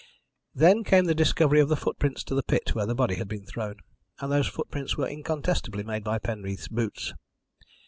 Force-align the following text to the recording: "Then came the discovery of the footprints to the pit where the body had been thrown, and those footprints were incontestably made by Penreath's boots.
"Then 0.55 0.83
came 0.83 1.05
the 1.05 1.13
discovery 1.13 1.59
of 1.59 1.69
the 1.69 1.75
footprints 1.75 2.23
to 2.23 2.33
the 2.33 2.41
pit 2.41 2.73
where 2.73 2.87
the 2.87 2.95
body 2.95 3.17
had 3.17 3.27
been 3.27 3.45
thrown, 3.45 3.75
and 4.19 4.31
those 4.31 4.47
footprints 4.47 4.97
were 4.97 5.05
incontestably 5.07 5.83
made 5.83 6.03
by 6.03 6.17
Penreath's 6.17 6.69
boots. 6.69 7.13